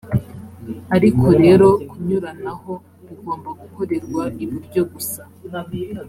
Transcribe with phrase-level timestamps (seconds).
[0.95, 2.73] ariko rero kunyuranaho
[3.07, 5.21] bigomba gukorerwa iburyo gusa.